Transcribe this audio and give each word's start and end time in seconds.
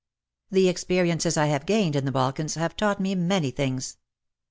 The 0.49 0.67
experiences 0.67 1.37
I 1.37 1.45
have 1.45 1.67
gained 1.67 1.95
in 1.95 2.05
the 2.05 2.11
Balkans 2.11 2.53
PROEM 2.55 2.59
xiii 2.59 2.61
have 2.63 2.75
taught 2.75 2.99
me 2.99 3.13
many 3.13 3.51
things. 3.51 3.97